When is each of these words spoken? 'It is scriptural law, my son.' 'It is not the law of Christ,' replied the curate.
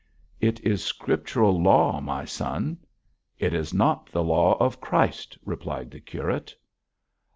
'It 0.39 0.59
is 0.61 0.83
scriptural 0.83 1.61
law, 1.61 1.99
my 2.01 2.25
son.' 2.25 2.75
'It 3.37 3.53
is 3.53 3.71
not 3.71 4.07
the 4.11 4.23
law 4.23 4.57
of 4.59 4.81
Christ,' 4.81 5.37
replied 5.45 5.91
the 5.91 5.99
curate. 5.99 6.55